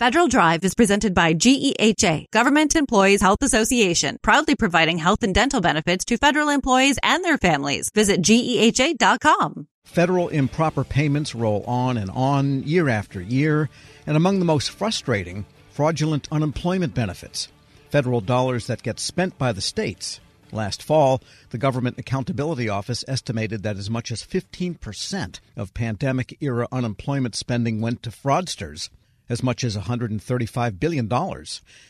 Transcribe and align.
Federal 0.00 0.26
Drive 0.26 0.64
is 0.64 0.74
presented 0.74 1.14
by 1.14 1.34
GEHA, 1.34 2.28
Government 2.32 2.74
Employees 2.74 3.20
Health 3.20 3.42
Association, 3.42 4.18
proudly 4.22 4.56
providing 4.56 4.98
health 4.98 5.22
and 5.22 5.32
dental 5.32 5.60
benefits 5.60 6.04
to 6.06 6.16
federal 6.16 6.48
employees 6.48 6.98
and 7.04 7.24
their 7.24 7.38
families. 7.38 7.90
Visit 7.94 8.20
GEHA.com. 8.20 9.68
Federal 9.84 10.30
improper 10.30 10.82
payments 10.82 11.32
roll 11.32 11.62
on 11.62 11.96
and 11.96 12.10
on 12.10 12.64
year 12.64 12.88
after 12.88 13.20
year, 13.20 13.70
and 14.04 14.16
among 14.16 14.40
the 14.40 14.44
most 14.44 14.70
frustrating, 14.70 15.46
fraudulent 15.70 16.26
unemployment 16.32 16.92
benefits. 16.92 17.46
Federal 17.88 18.20
dollars 18.20 18.66
that 18.66 18.82
get 18.82 18.98
spent 18.98 19.38
by 19.38 19.52
the 19.52 19.60
states. 19.60 20.18
Last 20.50 20.82
fall, 20.82 21.22
the 21.50 21.58
Government 21.58 22.00
Accountability 22.00 22.68
Office 22.68 23.04
estimated 23.06 23.62
that 23.62 23.76
as 23.76 23.88
much 23.88 24.10
as 24.10 24.24
15% 24.24 25.38
of 25.56 25.72
pandemic 25.72 26.36
era 26.40 26.66
unemployment 26.72 27.36
spending 27.36 27.80
went 27.80 28.02
to 28.02 28.10
fraudsters 28.10 28.88
as 29.28 29.42
much 29.42 29.64
as 29.64 29.76
$135 29.76 30.78
billion. 30.80 31.08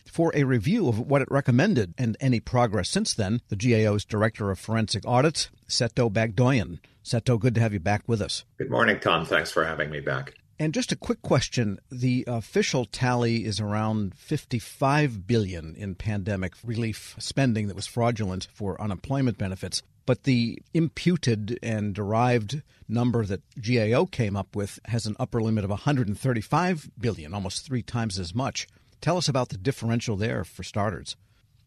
For 0.07 0.33
a 0.35 0.45
review 0.45 0.89
of 0.89 0.99
what 0.99 1.23
it 1.23 1.31
recommended 1.31 1.95
and 1.99 2.17
any 2.21 2.41
progress 2.41 2.89
since 2.89 3.15
then, 3.15 3.41
the 3.49 3.57
GAO's 3.57 4.05
Director 4.05 4.51
of 4.51 4.59
Forensic 4.59 5.07
Audits, 5.07 5.51
Seto 5.69 6.11
Bagdoyan. 6.11 6.79
Seto, 7.05 7.39
good 7.39 7.55
to 7.55 7.61
have 7.61 7.73
you 7.73 7.81
back 7.81 8.03
with 8.07 8.23
us. 8.23 8.45
Good 8.59 8.71
morning, 8.71 8.99
Tom. 9.01 9.27
Thanks 9.27 9.51
for 9.51 9.65
having 9.65 9.91
me 9.91 10.01
back. 10.01 10.35
And 10.59 10.73
just 10.73 10.93
a 10.93 10.97
quick 10.97 11.21
question. 11.21 11.81
The 11.91 12.25
official 12.29 12.85
tally 12.85 13.45
is 13.45 13.59
around 13.59 14.15
55 14.15 15.27
billion 15.27 15.75
in 15.75 15.97
pandemic 15.97 16.53
relief 16.65 17.17
spending 17.19 17.67
that 17.67 17.77
was 17.77 17.89
fraudulent 17.89 18.47
for 18.55 18.81
unemployment 18.81 19.37
benefits. 19.37 19.83
But 20.07 20.25
the 20.25 20.61
imputed 20.75 21.59
and 21.63 21.95
derived 21.95 22.63
number 22.89 23.25
that 23.25 23.43
GAO 23.61 24.07
came 24.07 24.37
up 24.37 24.55
with 24.55 24.79
has 24.87 25.07
an 25.07 25.17
upper 25.19 25.41
limit 25.41 25.65
of 25.65 25.71
135 25.71 26.91
billion, 26.99 27.33
almost 27.33 27.65
three 27.65 27.83
times 27.83 28.19
as 28.19 28.35
much. 28.35 28.67
Tell 29.01 29.17
us 29.17 29.29
about 29.29 29.49
the 29.49 29.57
differential 29.57 30.17
there 30.17 30.45
for 30.45 30.63
starters. 30.63 31.17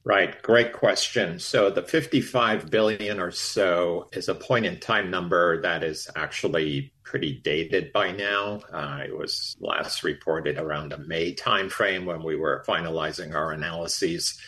Right, 0.07 0.41
great 0.41 0.71
question. 0.71 1.37
So 1.37 1.69
the 1.69 1.81
55 1.81 2.69
billion 2.69 3.19
or 3.19 3.29
so 3.31 4.07
is 4.13 4.29
a 4.29 4.35
point 4.35 4.65
in 4.65 4.79
time 4.79 5.11
number 5.11 5.61
that 5.61 5.83
is 5.83 6.09
actually 6.15 6.93
pretty 7.03 7.41
dated 7.43 7.91
by 7.91 8.11
now. 8.11 8.61
Uh, 8.71 9.01
it 9.05 9.17
was 9.17 9.57
last 9.59 10.05
reported 10.05 10.57
around 10.57 10.93
the 10.93 10.97
May 10.97 11.35
timeframe 11.35 12.05
when 12.05 12.23
we 12.23 12.37
were 12.37 12.63
finalizing 12.65 13.35
our 13.35 13.51
analyses. 13.51 14.39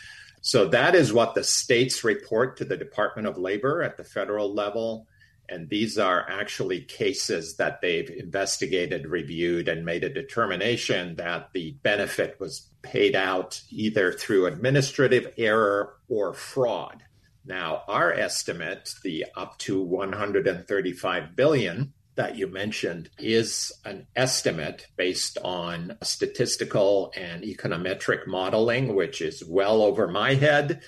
So 0.41 0.67
that 0.69 0.95
is 0.95 1.11
what 1.11 1.35
the 1.35 1.43
states 1.43 2.03
report 2.03 2.57
to 2.57 2.65
the 2.65 2.77
Department 2.77 3.27
of 3.27 3.37
Labor 3.37 3.83
at 3.83 3.97
the 3.97 4.03
federal 4.03 4.53
level. 4.53 5.07
And 5.49 5.67
these 5.67 5.97
are 5.97 6.29
actually 6.29 6.81
cases 6.81 7.57
that 7.57 7.81
they've 7.81 8.09
investigated, 8.09 9.07
reviewed, 9.07 9.67
and 9.67 9.83
made 9.83 10.03
a 10.03 10.13
determination 10.13 11.15
that 11.15 11.49
the 11.53 11.71
benefit 11.81 12.39
was 12.39 12.69
paid 12.83 13.15
out 13.15 13.61
either 13.71 14.11
through 14.11 14.45
administrative 14.45 15.33
error 15.37 15.95
or 16.07 16.33
fraud. 16.33 17.03
Now, 17.45 17.83
our 17.87 18.13
estimate, 18.13 18.93
the 19.03 19.25
up 19.35 19.57
to 19.59 19.81
135 19.81 21.35
billion, 21.35 21.93
that 22.19 22.35
you 22.35 22.47
mentioned 22.47 23.09
is 23.17 23.71
an 23.85 24.05
estimate 24.13 24.87
based 24.97 25.37
on 25.41 25.97
statistical 26.03 27.13
and 27.15 27.43
econometric 27.43 28.27
modeling, 28.27 28.93
which 28.93 29.21
is 29.21 29.41
well 29.47 29.81
over 29.81 30.05
my 30.05 30.33
head, 30.33 30.81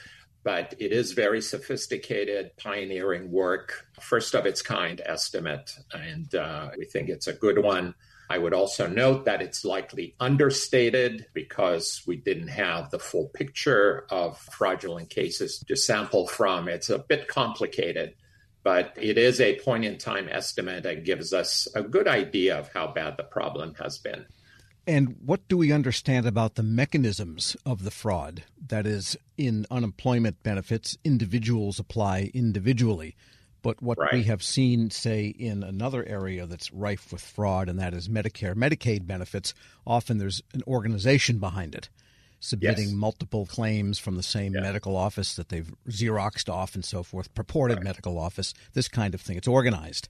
but 0.43 0.75
it 0.77 0.91
is 0.91 1.13
very 1.13 1.39
sophisticated, 1.39 2.51
pioneering 2.57 3.31
work, 3.31 3.87
first 4.01 4.35
of 4.35 4.45
its 4.45 4.61
kind 4.61 5.01
estimate, 5.05 5.73
and 5.93 6.35
uh, 6.35 6.69
we 6.77 6.83
think 6.83 7.07
it's 7.07 7.27
a 7.27 7.33
good 7.33 7.63
one. 7.63 7.95
I 8.29 8.37
would 8.37 8.53
also 8.53 8.87
note 8.87 9.23
that 9.23 9.41
it's 9.41 9.63
likely 9.63 10.15
understated 10.19 11.27
because 11.33 12.03
we 12.05 12.17
didn't 12.17 12.49
have 12.49 12.91
the 12.91 12.99
full 12.99 13.29
picture 13.29 14.05
of 14.09 14.37
fraudulent 14.37 15.09
cases 15.09 15.63
to 15.65 15.77
sample 15.77 16.27
from. 16.27 16.67
It's 16.67 16.89
a 16.89 16.99
bit 16.99 17.29
complicated 17.29 18.15
but 18.63 18.93
it 18.95 19.17
is 19.17 19.41
a 19.41 19.59
point 19.59 19.85
in 19.85 19.97
time 19.97 20.27
estimate 20.29 20.83
that 20.83 21.03
gives 21.03 21.33
us 21.33 21.67
a 21.75 21.81
good 21.81 22.07
idea 22.07 22.57
of 22.57 22.69
how 22.73 22.87
bad 22.87 23.17
the 23.17 23.23
problem 23.23 23.73
has 23.75 23.97
been. 23.97 24.25
And 24.87 25.17
what 25.23 25.47
do 25.47 25.57
we 25.57 25.71
understand 25.71 26.25
about 26.25 26.55
the 26.55 26.63
mechanisms 26.63 27.55
of 27.65 27.83
the 27.83 27.91
fraud? 27.91 28.43
That 28.67 28.87
is, 28.87 29.15
in 29.37 29.65
unemployment 29.69 30.41
benefits, 30.43 30.97
individuals 31.03 31.79
apply 31.79 32.31
individually. 32.33 33.15
But 33.61 33.81
what 33.81 33.99
right. 33.99 34.13
we 34.13 34.23
have 34.23 34.41
seen, 34.41 34.89
say, 34.89 35.27
in 35.27 35.61
another 35.61 36.03
area 36.07 36.47
that's 36.47 36.73
rife 36.73 37.11
with 37.11 37.21
fraud, 37.21 37.69
and 37.69 37.77
that 37.79 37.93
is 37.93 38.09
Medicare, 38.09 38.55
Medicaid 38.55 39.05
benefits, 39.05 39.53
often 39.85 40.17
there's 40.17 40.41
an 40.53 40.63
organization 40.65 41.37
behind 41.37 41.75
it 41.75 41.89
submitting 42.41 42.89
yes. 42.89 42.93
multiple 42.93 43.45
claims 43.45 43.97
from 43.97 44.17
the 44.17 44.23
same 44.23 44.53
yeah. 44.53 44.61
medical 44.61 44.97
office 44.97 45.35
that 45.35 45.49
they've 45.49 45.73
xeroxed 45.87 46.51
off 46.51 46.75
and 46.75 46.83
so 46.83 47.03
forth, 47.03 47.33
purported 47.33 47.77
right. 47.77 47.85
medical 47.85 48.19
office, 48.19 48.53
this 48.73 48.89
kind 48.89 49.13
of 49.13 49.21
thing. 49.21 49.37
It's 49.37 49.47
organized. 49.47 50.09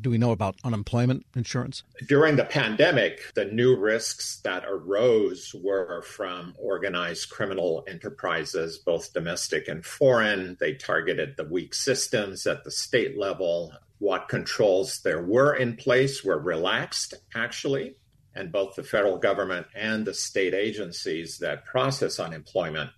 Do 0.00 0.08
we 0.08 0.16
know 0.16 0.30
about 0.30 0.56
unemployment 0.64 1.26
insurance? 1.36 1.82
During 2.08 2.36
the 2.36 2.46
pandemic, 2.46 3.20
the 3.34 3.44
new 3.44 3.76
risks 3.76 4.40
that 4.42 4.64
arose 4.66 5.54
were 5.62 6.00
from 6.02 6.54
organized 6.56 7.28
criminal 7.28 7.84
enterprises, 7.86 8.78
both 8.78 9.12
domestic 9.12 9.68
and 9.68 9.84
foreign. 9.84 10.56
They 10.60 10.74
targeted 10.74 11.36
the 11.36 11.44
weak 11.44 11.74
systems 11.74 12.46
at 12.46 12.64
the 12.64 12.70
state 12.70 13.18
level. 13.18 13.74
What 13.98 14.28
controls 14.28 15.00
there 15.02 15.22
were 15.22 15.54
in 15.54 15.76
place 15.76 16.24
were 16.24 16.38
relaxed, 16.38 17.14
actually 17.34 17.96
and 18.34 18.52
both 18.52 18.74
the 18.74 18.82
federal 18.82 19.18
government 19.18 19.66
and 19.74 20.06
the 20.06 20.14
state 20.14 20.54
agencies 20.54 21.38
that 21.38 21.64
process 21.64 22.18
unemployment 22.18 22.90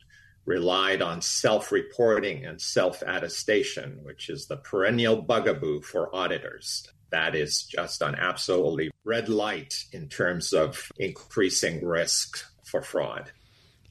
relied 0.47 1.03
on 1.03 1.21
self 1.21 1.73
reporting 1.73 2.45
and 2.45 2.61
self 2.61 3.03
attestation, 3.03 4.01
which 4.03 4.29
is 4.29 4.47
the 4.47 4.57
perennial 4.57 5.23
bugaboo 5.23 5.81
for 5.81 6.15
auditors. 6.15 6.89
That 7.11 7.35
is 7.35 7.63
just 7.63 8.03
an 8.03 8.15
absolutely 8.17 8.91
red 9.05 9.29
light 9.29 9.85
in 9.93 10.09
terms 10.09 10.53
of 10.53 10.91
increasing 10.99 11.85
risk 11.85 12.45
for 12.65 12.83
fraud. 12.83 13.31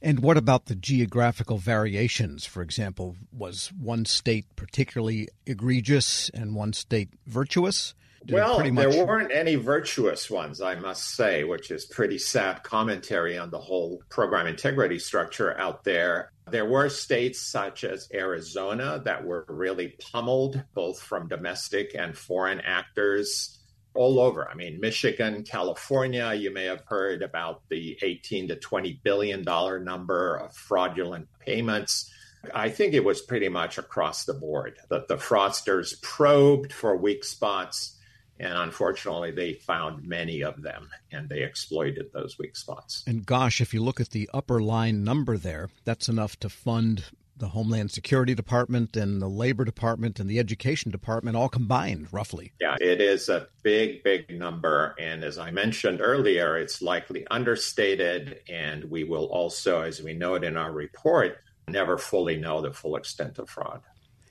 And 0.02 0.20
what 0.20 0.36
about 0.36 0.66
the 0.66 0.74
geographical 0.74 1.56
variations? 1.56 2.44
For 2.44 2.60
example, 2.60 3.16
was 3.32 3.72
one 3.80 4.04
state 4.04 4.44
particularly 4.54 5.28
egregious 5.46 6.28
and 6.34 6.54
one 6.54 6.74
state 6.74 7.08
virtuous? 7.26 7.94
Well, 8.30 8.70
much... 8.70 8.92
there 8.92 9.06
weren't 9.06 9.32
any 9.32 9.56
virtuous 9.56 10.30
ones, 10.30 10.60
I 10.60 10.74
must 10.74 11.14
say, 11.14 11.44
which 11.44 11.70
is 11.70 11.84
pretty 11.84 12.18
sad 12.18 12.62
commentary 12.62 13.36
on 13.38 13.50
the 13.50 13.58
whole 13.58 14.02
program 14.08 14.46
integrity 14.46 14.98
structure 14.98 15.58
out 15.58 15.84
there. 15.84 16.32
There 16.50 16.66
were 16.66 16.88
states 16.88 17.40
such 17.40 17.84
as 17.84 18.08
Arizona 18.12 19.00
that 19.04 19.24
were 19.24 19.44
really 19.48 19.96
pummeled, 20.12 20.62
both 20.74 21.00
from 21.00 21.28
domestic 21.28 21.94
and 21.94 22.16
foreign 22.16 22.60
actors 22.60 23.60
all 23.94 24.18
over. 24.18 24.48
I 24.48 24.54
mean, 24.54 24.80
Michigan, 24.80 25.44
California, 25.44 26.32
you 26.34 26.52
may 26.52 26.64
have 26.64 26.82
heard 26.86 27.22
about 27.22 27.62
the 27.68 27.96
18 28.02 28.48
to 28.48 28.56
20 28.56 29.00
billion 29.04 29.44
dollar 29.44 29.78
number 29.78 30.36
of 30.36 30.54
fraudulent 30.54 31.28
payments. 31.38 32.10
I 32.52 32.68
think 32.68 32.92
it 32.92 33.04
was 33.04 33.22
pretty 33.22 33.48
much 33.48 33.78
across 33.78 34.24
the 34.24 34.34
board 34.34 34.78
that 34.90 35.08
the 35.08 35.16
fraudsters 35.16 36.00
probed 36.02 36.72
for 36.72 36.96
weak 36.96 37.24
spots 37.24 37.98
and 38.40 38.56
unfortunately, 38.58 39.30
they 39.30 39.54
found 39.54 40.06
many 40.06 40.42
of 40.42 40.62
them 40.62 40.90
and 41.12 41.28
they 41.28 41.42
exploited 41.42 42.12
those 42.12 42.38
weak 42.38 42.56
spots. 42.56 43.04
And 43.06 43.24
gosh, 43.24 43.60
if 43.60 43.72
you 43.72 43.82
look 43.82 44.00
at 44.00 44.10
the 44.10 44.28
upper 44.34 44.60
line 44.60 45.04
number 45.04 45.38
there, 45.38 45.70
that's 45.84 46.08
enough 46.08 46.38
to 46.40 46.48
fund 46.48 47.04
the 47.36 47.48
Homeland 47.48 47.90
Security 47.90 48.34
Department 48.34 48.96
and 48.96 49.20
the 49.20 49.28
Labor 49.28 49.64
Department 49.64 50.20
and 50.20 50.30
the 50.30 50.38
Education 50.38 50.90
Department 50.90 51.36
all 51.36 51.48
combined, 51.48 52.08
roughly. 52.12 52.52
Yeah, 52.60 52.76
it 52.80 53.00
is 53.00 53.28
a 53.28 53.48
big, 53.62 54.04
big 54.04 54.30
number. 54.30 54.94
And 54.98 55.24
as 55.24 55.38
I 55.38 55.50
mentioned 55.50 56.00
earlier, 56.00 56.56
it's 56.56 56.80
likely 56.80 57.26
understated. 57.28 58.40
And 58.48 58.84
we 58.84 59.04
will 59.04 59.26
also, 59.26 59.82
as 59.82 60.00
we 60.00 60.14
note 60.14 60.44
in 60.44 60.56
our 60.56 60.72
report, 60.72 61.38
never 61.68 61.98
fully 61.98 62.36
know 62.36 62.60
the 62.60 62.72
full 62.72 62.96
extent 62.96 63.38
of 63.38 63.48
fraud. 63.48 63.80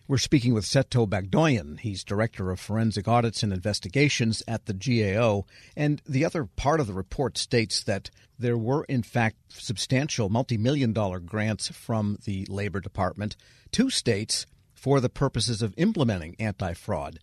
We're 0.05 0.17
speaking 0.17 0.53
with 0.53 0.65
Seto 0.65 1.07
Bagdoyan. 1.07 1.79
He's 1.79 2.03
Director 2.03 2.51
of 2.51 2.59
Forensic 2.59 3.07
Audits 3.07 3.41
and 3.41 3.53
Investigations 3.53 4.43
at 4.49 4.65
the 4.65 4.73
GAO. 4.73 5.45
And 5.77 6.01
the 6.05 6.25
other 6.25 6.43
part 6.43 6.81
of 6.81 6.87
the 6.87 6.93
report 6.93 7.37
states 7.37 7.81
that 7.85 8.09
there 8.37 8.57
were, 8.57 8.83
in 8.89 9.01
fact, 9.01 9.37
substantial 9.53 10.27
multi 10.27 10.57
million 10.57 10.91
dollar 10.91 11.21
grants 11.21 11.69
from 11.69 12.17
the 12.25 12.45
Labor 12.49 12.81
Department 12.81 13.37
to 13.71 13.89
states 13.89 14.45
for 14.73 14.99
the 14.99 15.07
purposes 15.07 15.61
of 15.61 15.73
implementing 15.77 16.35
anti 16.37 16.73
fraud. 16.73 17.19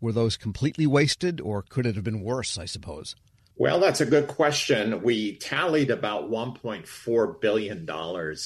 Were 0.00 0.10
those 0.10 0.36
completely 0.36 0.88
wasted, 0.88 1.40
or 1.40 1.62
could 1.62 1.86
it 1.86 1.94
have 1.94 2.02
been 2.02 2.20
worse, 2.20 2.58
I 2.58 2.64
suppose? 2.64 3.14
Well, 3.56 3.78
that's 3.78 4.00
a 4.00 4.06
good 4.06 4.26
question. 4.26 5.00
We 5.02 5.36
tallied 5.36 5.90
about 5.90 6.28
$1.4 6.28 7.40
billion 7.40 7.88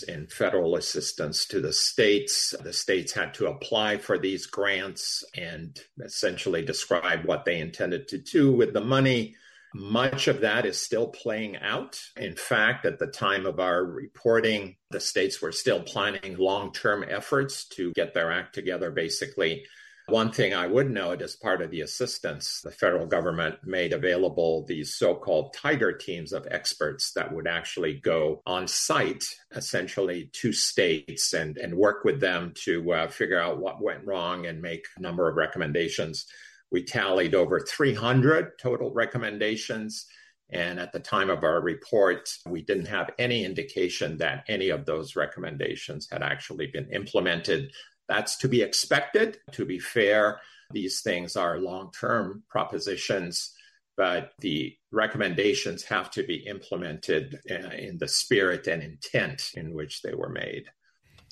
in 0.07 0.27
federal 0.27 0.77
assistance 0.77 1.47
to 1.47 1.63
the 1.63 1.73
states. 1.73 2.55
The 2.63 2.75
states 2.75 3.15
had 3.15 3.33
to 3.35 3.47
apply 3.47 3.99
for 3.99 4.19
these 4.19 4.45
grants 4.45 5.25
and 5.35 5.79
essentially 6.05 6.63
describe 6.63 7.25
what 7.25 7.47
they 7.47 7.59
intended 7.59 8.09
to 8.09 8.19
do 8.19 8.53
with 8.53 8.75
the 8.75 8.83
money. 8.83 9.35
Much 9.75 10.29
of 10.29 10.43
that 10.43 10.67
is 10.67 10.79
still 10.79 11.07
playing 11.07 11.57
out. 11.57 11.99
In 12.19 12.37
fact, 12.37 12.85
at 12.85 12.99
the 12.99 13.07
time 13.07 13.47
of 13.47 13.61
our 13.61 13.83
reporting, 13.83 14.77
the 14.91 15.01
states 15.01 15.41
were 15.41 15.53
still 15.53 15.81
planning 15.81 16.37
long 16.37 16.71
term 16.71 17.03
efforts 17.09 17.67
to 17.69 17.93
get 17.95 18.13
their 18.13 18.31
act 18.31 18.55
together, 18.55 18.91
basically 18.91 19.65
one 20.09 20.33
thing 20.33 20.55
I 20.55 20.67
would 20.67 20.91
note 20.91 21.21
as 21.21 21.37
part 21.37 21.61
of 21.61 21.71
the 21.71 21.83
assistance, 21.83 22.61
the 22.63 22.71
federal 22.71 23.07
government 23.07 23.57
made 23.65 23.93
available 23.93 24.65
these 24.67 24.95
so 24.95 25.15
called 25.15 25.55
tiger 25.55 25.93
teams 25.93 26.33
of 26.33 26.47
experts 26.51 27.13
that 27.13 27.33
would 27.33 27.47
actually 27.47 27.95
go 27.95 28.43
on 28.47 28.67
site, 28.67 29.25
essentially 29.55 30.31
to 30.35 30.53
states, 30.53 31.35
and, 31.35 31.59
and 31.59 31.75
work 31.75 32.05
with 32.05 32.21
them 32.21 32.53
to 32.65 32.93
uh, 32.93 33.09
figure 33.09 33.41
out 33.41 33.61
what 33.61 33.83
went 33.83 34.07
wrong 34.07 34.47
and 34.47 34.63
make 34.63 34.87
a 34.97 35.03
number 35.03 35.29
of 35.29 35.37
recommendations. 35.37 36.27
We 36.71 36.85
tallied 36.85 37.35
over 37.35 37.61
300 37.61 38.59
total 38.59 38.93
recommendations. 38.93 40.07
And 40.51 40.81
at 40.81 40.93
the 40.93 41.01
time 41.01 41.29
of 41.29 41.45
our 41.45 41.61
report, 41.61 42.31
we 42.47 42.63
didn't 42.63 42.87
have 42.87 43.11
any 43.19 43.45
indication 43.45 44.17
that 44.19 44.45
any 44.49 44.71
of 44.71 44.87
those 44.87 45.15
recommendations 45.15 46.09
had 46.11 46.23
actually 46.23 46.69
been 46.69 46.89
implemented. 46.91 47.71
That's 48.09 48.37
to 48.39 48.49
be 48.49 48.63
expected. 48.63 49.39
To 49.53 49.65
be 49.65 49.79
fair, 49.79 50.41
these 50.73 51.01
things 51.01 51.37
are 51.37 51.59
long 51.59 51.91
term 51.99 52.43
propositions, 52.49 53.55
but 53.97 54.33
the 54.41 54.77
recommendations 54.93 55.85
have 55.85 56.11
to 56.13 56.23
be 56.23 56.37
implemented 56.47 57.41
uh, 57.51 57.69
in 57.77 57.99
the 57.99 58.09
spirit 58.09 58.67
and 58.67 58.83
intent 58.83 59.51
in 59.55 59.75
which 59.75 60.03
they 60.03 60.15
were 60.15 60.31
made. 60.31 60.65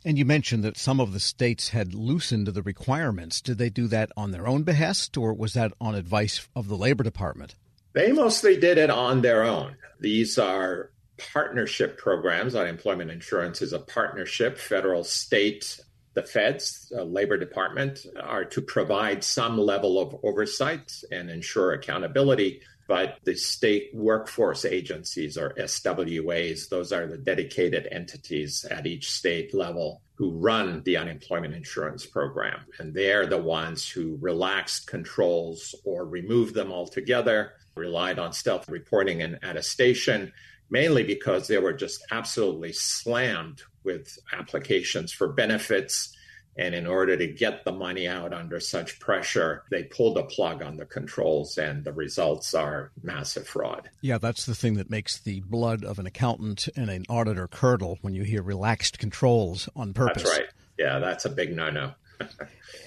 And 0.04 0.18
you 0.18 0.24
mentioned 0.24 0.62
that 0.62 0.76
some 0.76 1.00
of 1.00 1.12
the 1.12 1.20
states 1.20 1.70
had 1.70 1.94
loosened 1.94 2.46
the 2.46 2.62
requirements. 2.62 3.40
Did 3.40 3.58
they 3.58 3.70
do 3.70 3.88
that 3.88 4.12
on 4.16 4.30
their 4.30 4.46
own 4.46 4.62
behest, 4.62 5.16
or 5.16 5.34
was 5.34 5.54
that 5.54 5.72
on 5.80 5.94
advice 5.94 6.46
of 6.54 6.68
the 6.68 6.76
Labor 6.76 7.02
Department? 7.02 7.56
They 7.92 8.12
mostly 8.12 8.56
did 8.56 8.78
it 8.78 8.90
on 8.90 9.22
their 9.22 9.42
own. 9.42 9.76
These 9.98 10.38
are 10.38 10.90
partnership 11.32 11.98
programs. 11.98 12.54
Unemployment 12.54 13.10
insurance 13.10 13.62
is 13.62 13.72
a 13.72 13.78
partnership, 13.78 14.58
federal, 14.58 15.02
state, 15.02 15.80
the 16.16 16.22
feds, 16.22 16.90
uh, 16.96 17.02
Labor 17.02 17.36
Department, 17.36 18.06
are 18.18 18.46
to 18.46 18.62
provide 18.62 19.22
some 19.22 19.58
level 19.58 20.00
of 20.00 20.18
oversight 20.24 20.90
and 21.12 21.28
ensure 21.30 21.74
accountability. 21.74 22.62
But 22.88 23.18
the 23.24 23.34
state 23.34 23.90
workforce 23.92 24.64
agencies, 24.64 25.36
or 25.36 25.52
SWAs, 25.58 26.70
those 26.70 26.90
are 26.90 27.06
the 27.06 27.18
dedicated 27.18 27.86
entities 27.92 28.64
at 28.70 28.86
each 28.86 29.10
state 29.10 29.52
level 29.52 30.00
who 30.14 30.30
run 30.30 30.82
the 30.84 30.96
unemployment 30.96 31.52
insurance 31.52 32.06
program. 32.06 32.60
And 32.78 32.94
they're 32.94 33.26
the 33.26 33.42
ones 33.42 33.86
who 33.86 34.16
relaxed 34.18 34.86
controls 34.86 35.74
or 35.84 36.06
removed 36.06 36.54
them 36.54 36.72
altogether, 36.72 37.52
relied 37.74 38.18
on 38.18 38.32
self 38.32 38.70
reporting 38.70 39.20
and 39.20 39.38
attestation, 39.42 40.32
mainly 40.70 41.02
because 41.02 41.48
they 41.48 41.58
were 41.58 41.72
just 41.72 42.04
absolutely 42.10 42.72
slammed 42.72 43.62
with 43.84 44.18
applications 44.32 45.12
for 45.12 45.28
benefits. 45.28 46.12
And 46.58 46.74
in 46.74 46.86
order 46.86 47.16
to 47.18 47.26
get 47.26 47.64
the 47.64 47.72
money 47.72 48.08
out 48.08 48.32
under 48.32 48.60
such 48.60 48.98
pressure, 48.98 49.64
they 49.70 49.82
pulled 49.84 50.16
a 50.16 50.22
plug 50.22 50.62
on 50.62 50.78
the 50.78 50.86
controls, 50.86 51.58
and 51.58 51.84
the 51.84 51.92
results 51.92 52.54
are 52.54 52.92
massive 53.02 53.46
fraud. 53.46 53.90
Yeah, 54.00 54.16
that's 54.16 54.46
the 54.46 54.54
thing 54.54 54.74
that 54.74 54.88
makes 54.88 55.18
the 55.18 55.40
blood 55.40 55.84
of 55.84 55.98
an 55.98 56.06
accountant 56.06 56.68
and 56.74 56.88
an 56.88 57.04
auditor 57.10 57.46
curdle 57.46 57.98
when 58.00 58.14
you 58.14 58.22
hear 58.22 58.42
relaxed 58.42 58.98
controls 58.98 59.68
on 59.76 59.92
purpose. 59.92 60.22
That's 60.22 60.38
right. 60.38 60.48
Yeah, 60.78 60.98
that's 60.98 61.26
a 61.26 61.30
big 61.30 61.54
no 61.54 61.70
no. 61.70 61.92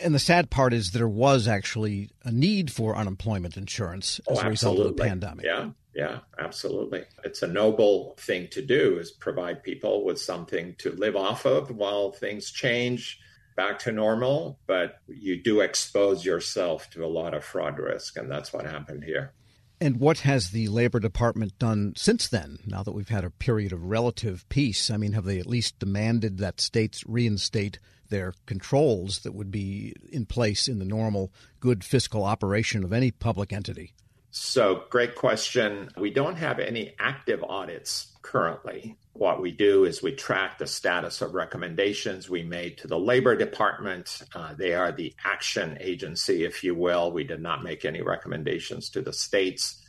and 0.02 0.14
the 0.16 0.20
sad 0.20 0.50
part 0.50 0.74
is 0.74 0.92
there 0.92 1.08
was 1.08 1.48
actually 1.48 2.10
a 2.24 2.32
need 2.32 2.72
for 2.72 2.96
unemployment 2.96 3.58
insurance 3.58 4.20
oh, 4.28 4.34
as 4.34 4.40
oh, 4.40 4.42
a 4.42 4.50
result 4.50 4.80
of 4.80 4.96
the 4.96 5.04
pandemic. 5.04 5.46
Yeah, 5.46 5.70
yeah, 6.00 6.20
absolutely. 6.40 7.04
It's 7.26 7.44
a 7.44 7.48
noble 7.48 8.16
thing 8.20 8.48
to 8.52 8.62
do 8.62 9.00
is 9.00 9.12
provide 9.12 9.64
people 9.64 10.06
with 10.06 10.18
something 10.18 10.76
to 10.78 10.92
live 10.92 11.18
off 11.18 11.46
of 11.46 11.72
while 11.72 12.14
things 12.14 12.52
change 12.52 13.20
back 13.58 13.80
to 13.80 13.92
normal, 13.92 14.58
but 14.66 15.02
you 15.10 15.44
do 15.44 15.60
expose 15.60 16.24
yourself 16.24 16.90
to 16.92 17.04
a 17.04 17.08
lot 17.08 17.34
of 17.34 17.44
fraud 17.44 17.78
risk 17.78 18.16
and 18.16 18.32
that's 18.32 18.54
what 18.54 18.66
happened 18.66 19.04
here. 19.04 19.34
And 19.82 20.00
what 20.00 20.20
has 20.20 20.52
the 20.52 20.70
Labor 20.70 21.02
Department 21.02 21.60
done 21.60 21.92
since 21.98 22.30
then, 22.30 22.60
now 22.66 22.82
that 22.82 22.94
we've 22.94 23.10
had 23.10 23.26
a 23.26 23.30
period 23.30 23.74
of 23.74 23.84
relative 23.84 24.48
peace? 24.48 24.90
I 24.90 24.96
mean, 24.96 25.12
have 25.12 25.26
they 25.26 25.40
at 25.40 25.48
least 25.48 25.80
demanded 25.80 26.38
that 26.38 26.62
states 26.62 27.04
reinstate 27.08 27.78
their 28.08 28.34
controls 28.46 29.20
that 29.20 29.36
would 29.36 29.52
be 29.52 29.94
in 30.10 30.26
place 30.26 30.70
in 30.70 30.80
the 30.80 30.86
normal 30.86 31.34
good 31.60 31.84
fiscal 31.84 32.24
operation 32.24 32.86
of 32.86 32.94
any 32.94 33.12
public 33.12 33.52
entity? 33.52 33.94
So, 34.32 34.84
great 34.92 35.16
question. 35.16 35.90
We 35.98 36.12
don't 36.12 36.36
have 36.36 36.60
any 36.60 36.94
active 37.00 37.44
audits 37.44 38.16
currently. 38.22 38.96
What 39.14 39.42
we 39.42 39.52
do 39.52 39.86
is 39.86 40.04
we 40.04 40.14
track 40.14 40.60
the 40.60 40.68
status 40.68 41.22
of 41.22 41.34
recommendations 41.34 42.30
we 42.30 42.44
made 42.44 42.78
to 42.78 42.88
the 42.88 43.00
Labor 43.00 43.36
Department. 43.36 44.22
Uh, 44.36 44.54
they 44.54 44.76
are 44.76 44.92
the 44.92 45.16
action 45.26 45.78
agency, 45.82 46.46
if 46.46 46.64
you 46.64 46.76
will. 46.76 47.12
We 47.12 47.24
did 47.24 47.42
not 47.42 47.64
make 47.64 47.86
any 47.86 48.04
recommendations 48.04 48.90
to 48.92 49.02
the 49.02 49.14
states. 49.14 49.84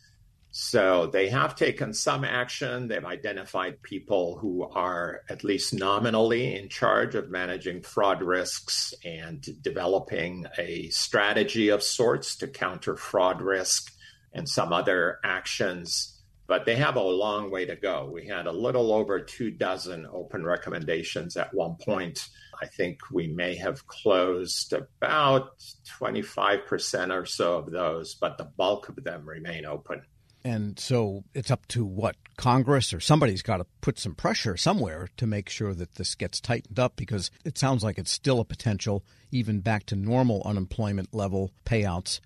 So 0.53 1.07
they 1.07 1.29
have 1.29 1.55
taken 1.55 1.93
some 1.93 2.25
action. 2.25 2.89
They've 2.89 3.05
identified 3.05 3.83
people 3.83 4.39
who 4.39 4.65
are 4.65 5.21
at 5.29 5.45
least 5.45 5.75
nominally 5.75 6.57
in 6.59 6.69
charge 6.69 7.15
of 7.15 7.31
managing 7.31 7.83
fraud 7.83 8.23
risks 8.23 8.95
and 9.05 9.47
developing 9.63 10.47
a 10.59 10.89
strategy 10.89 11.69
of 11.69 11.83
sorts 11.83 12.37
to 12.37 12.49
counter 12.49 12.97
fraud 12.97 13.43
risk 13.43 13.93
and 14.33 14.49
some 14.49 14.73
other 14.73 15.19
actions. 15.25 16.17
But 16.47 16.67
they 16.67 16.77
have 16.77 16.97
a 16.97 17.03
long 17.03 17.51
way 17.51 17.65
to 17.67 17.77
go. 17.77 18.11
We 18.13 18.27
had 18.27 18.47
a 18.47 18.53
little 18.53 18.93
over 18.93 19.21
two 19.21 19.53
dozen 19.53 20.07
open 20.13 20.45
recommendations 20.45 21.37
at 21.37 21.55
one 21.55 21.77
point. 21.77 22.29
I 22.61 22.67
think 22.67 22.99
we 23.13 23.29
may 23.29 23.55
have 23.57 23.87
closed 23.87 24.73
about 24.73 25.59
25% 26.01 27.15
or 27.15 27.25
so 27.25 27.59
of 27.59 27.71
those, 27.71 28.17
but 28.17 28.37
the 28.37 28.45
bulk 28.45 28.89
of 28.89 29.03
them 29.03 29.29
remain 29.29 29.65
open. 29.65 30.03
And 30.45 30.79
so 30.79 31.25
it's 31.35 31.51
up 31.51 31.67
to 31.69 31.85
what 31.85 32.17
Congress 32.37 32.93
or 32.95 33.01
somebody's 33.01 33.43
got 33.43 33.59
to 33.59 33.67
put 33.83 33.99
some 33.99 34.15
pressure 34.15 34.57
somewhere 34.57 35.09
to 35.19 35.27
make 35.27 35.49
sure 35.51 35.75
that 35.75 35.97
this 35.97 36.15
gets 36.15 36.41
tightened 36.41 36.79
up 36.79 36.97
because 36.97 37.31
it 37.45 37.59
sounds 37.59 37.85
like 37.85 37.99
it's 37.99 38.11
still 38.11 38.41
a 38.41 38.45
potential, 38.45 39.05
even 39.31 39.61
back 39.61 39.85
to 39.87 39.97
normal 39.97 40.43
unemployment 40.45 41.13
level 41.13 41.53
payouts, 41.67 42.21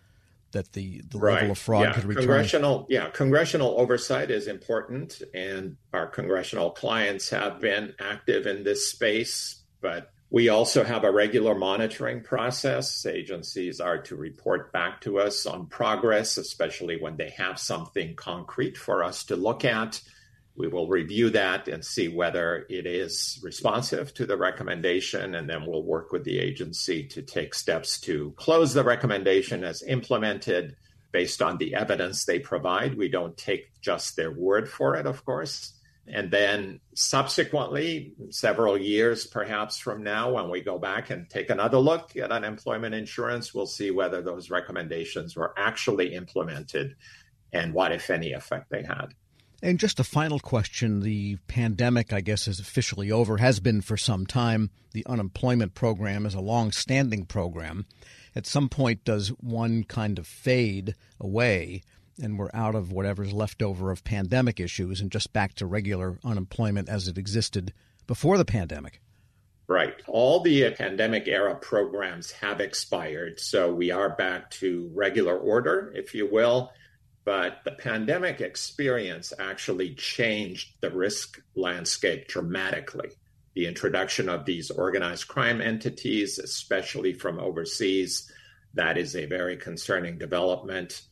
that 0.55 0.73
the, 0.73 1.03
the 1.09 1.19
right. 1.19 1.35
level 1.35 1.51
of 1.53 1.59
fraud 1.59 1.85
yeah. 1.85 1.93
could 1.93 2.05
return. 2.05 2.23
Congressional, 2.25 2.87
yeah, 2.89 3.11
congressional 3.11 3.79
oversight 3.79 4.31
is 4.31 4.49
important, 4.49 5.23
and 5.35 5.77
our 5.93 6.07
congressional 6.07 6.71
clients 6.71 7.29
have 7.31 7.61
been 7.61 7.95
active 8.01 8.47
in 8.47 8.65
this 8.65 8.89
space. 8.89 9.63
But 9.81 10.11
we 10.31 10.49
also 10.49 10.83
have 10.83 11.05
a 11.05 11.13
regular 11.13 11.55
monitoring 11.55 12.23
process. 12.23 13.05
Agencies 13.07 13.81
are 13.81 13.99
to 14.03 14.17
report 14.17 14.73
back 14.73 15.01
to 15.03 15.21
us 15.21 15.47
on 15.47 15.67
progress, 15.67 16.39
especially 16.39 17.01
when 17.01 17.17
they 17.17 17.31
have 17.31 17.59
something 17.59 18.17
concrete 18.17 18.77
for 18.79 19.05
us 19.05 19.25
to 19.25 19.37
look 19.37 19.65
at. 19.65 20.01
We 20.57 20.69
will 20.69 20.89
review 20.89 21.31
that 21.31 21.67
and 21.67 21.85
see 21.85 22.09
whether 22.09 22.65
it 22.71 22.87
is 22.87 23.41
responsive 23.43 24.15
to 24.15 24.27
the 24.27 24.37
recommendation, 24.37 25.35
and 25.35 25.51
then 25.51 25.67
we'll 25.67 25.83
work 25.83 26.13
with 26.13 26.23
the 26.25 26.39
agency 26.39 27.07
to 27.09 27.23
take 27.23 27.55
steps 27.55 28.01
to 28.03 28.33
close 28.37 28.73
the 28.73 28.85
recommendation 28.85 29.65
as 29.65 29.83
implemented 29.83 30.77
based 31.11 31.43
on 31.43 31.59
the 31.59 31.75
evidence 31.75 32.25
they 32.25 32.39
provide. 32.39 32.97
We 32.97 33.09
don't 33.09 33.37
take 33.37 33.81
just 33.81 34.15
their 34.17 34.31
word 34.31 34.69
for 34.69 34.95
it, 34.97 35.07
of 35.07 35.25
course. 35.25 35.75
And 36.07 36.31
then 36.31 36.81
subsequently, 36.95 38.13
several 38.31 38.79
years 38.79 39.27
perhaps 39.27 39.79
from 39.79 40.03
now, 40.03 40.33
when 40.33 40.51
we 40.51 40.61
go 40.61 40.79
back 40.79 41.11
and 41.11 41.29
take 41.29 41.51
another 41.51 41.79
look 41.79 42.17
at 42.17 42.31
unemployment 42.31 42.95
insurance, 42.95 43.55
we'll 43.55 43.67
see 43.67 43.91
whether 43.91 44.23
those 44.23 44.51
recommendations 44.51 45.35
were 45.35 45.55
actually 45.57 46.15
implemented 46.15 46.95
and 47.53 47.73
what, 47.73 47.93
if 47.93 48.11
any, 48.11 48.33
effect 48.33 48.71
they 48.71 48.83
had. 48.83 49.15
And 49.65 49.81
just 49.81 49.99
a 49.99 50.05
final 50.05 50.41
question. 50.41 51.01
The 51.01 51.39
pandemic, 51.49 52.13
I 52.13 52.21
guess, 52.21 52.47
is 52.47 52.61
officially 52.61 53.11
over, 53.11 53.39
has 53.39 53.61
been 53.61 53.81
for 53.81 53.97
some 53.97 54.27
time. 54.27 54.69
The 54.93 55.07
unemployment 55.07 55.73
program 55.75 56.27
is 56.27 56.35
a 56.35 56.41
long 56.43 56.71
standing 56.71 57.25
program. 57.25 57.87
At 58.37 58.47
some 58.47 58.69
point, 58.69 59.07
does 59.07 59.29
one 59.29 59.85
kind 59.85 60.19
of 60.19 60.27
fade 60.27 60.95
away 61.19 61.81
and 62.21 62.39
we're 62.39 62.51
out 62.53 62.75
of 62.75 62.93
whatever's 62.93 63.33
left 63.33 63.63
over 63.63 63.91
of 63.91 64.05
pandemic 64.05 64.61
issues 64.61 65.01
and 65.01 65.11
just 65.11 65.33
back 65.33 65.55
to 65.55 65.65
regular 65.65 66.19
unemployment 66.23 66.91
as 66.91 67.09
it 67.09 67.17
existed 67.17 67.73
before 68.07 68.37
the 68.37 68.45
pandemic? 68.45 69.01
Right. 69.67 69.95
All 70.07 70.41
the 70.41 70.67
uh, 70.67 70.73
pandemic 70.73 71.27
era 71.27 71.55
programs 71.55 72.31
have 72.33 72.61
expired. 72.61 73.41
So 73.41 73.73
we 73.73 73.91
are 73.91 74.11
back 74.11 74.51
to 74.51 74.91
regular 74.93 75.39
order, 75.39 75.91
if 75.97 76.15
you 76.15 76.31
will. 76.31 76.71
But 77.25 77.65
the 77.65 77.73
pandemic 77.73 78.41
experience 78.41 79.33
actually 79.39 79.95
changed 79.95 80.75
the 80.81 80.91
risk 80.91 81.41
landscape 81.55 82.29
dramatically. 82.29 83.11
The 83.55 83.67
introduction 83.67 84.29
of 84.29 84.45
these 84.45 84.71
organized 84.71 85.29
crime 85.29 85.61
entities, 85.61 86.39
especially 86.39 87.15
from 87.15 87.39
overseas, 87.39 88.31
that 88.75 88.99
is 88.99 89.17
a 89.17 89.27
very 89.27 89.57
concerning 89.57 90.19
development 90.19 91.03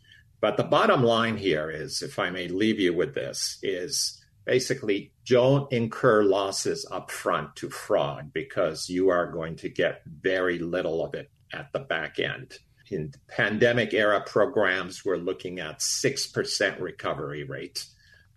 But 0.43 0.57
the 0.57 0.65
bottom 0.65 1.05
line 1.05 1.37
here 1.37 1.71
is, 1.71 2.03
if 2.03 2.19
I 2.19 2.31
may 2.31 2.49
leave 2.49 2.81
you 2.81 2.93
with 2.95 3.15
this, 3.15 3.59
is 3.63 4.23
basically 4.45 5.13
don't 5.25 5.73
incur 5.73 6.25
losses 6.25 6.87
up 6.91 7.11
front 7.13 7.55
to 7.57 7.71
fraud 7.71 8.33
because 8.33 8.91
you 8.91 9.09
are 9.11 9.31
going 9.31 9.57
to 9.57 9.69
get 9.69 10.03
very 10.07 10.59
little 10.59 11.05
of 11.05 11.15
it 11.15 11.31
at 11.53 11.73
the 11.73 11.79
back 11.79 12.19
end. 12.19 12.59
In 12.93 13.11
pandemic 13.27 13.95
era 13.95 14.21
programs, 14.21 15.03
we're 15.03 15.17
looking 15.17 15.61
at 15.61 15.79
6% 15.79 16.79
recovery 16.79 17.43
rate 17.43 17.87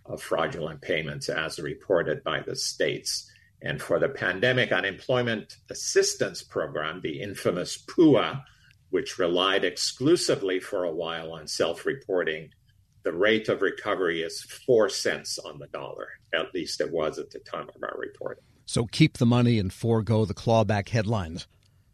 of 0.05 0.21
fraudulent 0.21 0.81
payments 0.81 1.27
as 1.27 1.59
reported 1.59 2.24
by 2.24 2.39
the 2.39 2.55
states. 2.55 3.29
And 3.62 3.81
for 3.81 4.00
the 4.00 4.07
Pandemic 4.07 4.71
Unemployment 4.71 5.57
Assistance 5.69 6.41
Program, 6.41 7.01
the 7.01 7.19
infamous 7.19 7.77
PUA, 7.77 8.43
which 8.91 9.19
relied 9.19 9.65
exclusively 9.65 10.62
for 10.62 10.85
a 10.85 10.95
while 10.95 11.33
on 11.33 11.47
self 11.47 11.85
reporting, 11.85 12.51
the 13.03 13.12
rate 13.12 13.50
of 13.50 13.62
recovery 13.62 14.21
is 14.21 14.41
four 14.41 14.88
cents 14.88 15.38
on 15.38 15.59
the 15.59 15.67
dollar. 15.67 16.07
At 16.33 16.53
least 16.53 16.79
it 16.79 16.93
was 16.93 17.19
at 17.19 17.31
the 17.31 17.39
time 17.39 17.67
of 17.75 17.83
our 17.83 17.97
reporting. 18.00 18.45
So 18.65 18.85
keep 18.85 19.17
the 19.17 19.25
money 19.25 19.59
and 19.59 19.74
forego 19.74 20.24
the 20.24 20.33
clawback 20.33 20.88
headlines. 20.89 21.45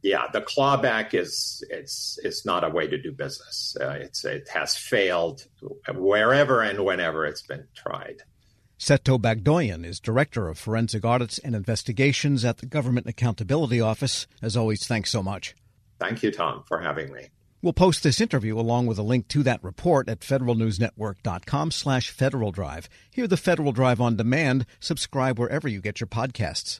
Yeah, 0.01 0.25
the 0.33 0.41
clawback 0.41 1.13
is 1.13 1.63
it's 1.69 2.17
it's 2.23 2.45
not 2.45 2.63
a 2.63 2.69
way 2.69 2.87
to 2.87 2.99
do 2.99 3.11
business. 3.11 3.75
Uh, 3.79 3.97
it's 4.01 4.25
it 4.25 4.49
has 4.49 4.75
failed 4.75 5.45
wherever 5.93 6.61
and 6.61 6.83
whenever 6.83 7.25
it's 7.25 7.43
been 7.43 7.67
tried. 7.75 8.23
Seto 8.79 9.19
Bagdoyan 9.21 9.85
is 9.85 9.99
Director 9.99 10.47
of 10.47 10.57
Forensic 10.57 11.05
Audits 11.05 11.37
and 11.37 11.55
Investigations 11.55 12.43
at 12.43 12.57
the 12.57 12.65
Government 12.65 13.05
Accountability 13.05 13.79
Office. 13.79 14.25
As 14.41 14.57
always, 14.57 14.87
thanks 14.87 15.11
so 15.11 15.21
much. 15.21 15.55
Thank 15.99 16.23
you, 16.23 16.31
Tom, 16.31 16.63
for 16.67 16.79
having 16.79 17.13
me. 17.13 17.27
We'll 17.61 17.73
post 17.73 18.01
this 18.01 18.19
interview 18.19 18.59
along 18.59 18.87
with 18.87 18.97
a 18.97 19.03
link 19.03 19.27
to 19.27 19.43
that 19.43 19.63
report 19.63 20.09
at 20.09 20.21
federalnewsnetwork.com 20.21 21.69
slash 21.69 22.09
Federal 22.09 22.51
Drive. 22.51 22.89
Hear 23.11 23.27
the 23.27 23.37
Federal 23.37 23.71
Drive 23.71 24.01
on 24.01 24.15
demand. 24.15 24.65
Subscribe 24.79 25.37
wherever 25.37 25.67
you 25.67 25.79
get 25.79 25.99
your 25.99 26.07
podcasts. 26.07 26.79